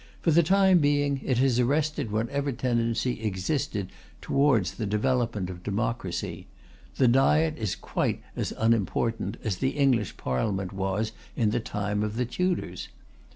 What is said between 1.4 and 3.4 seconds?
arrested whatever tendency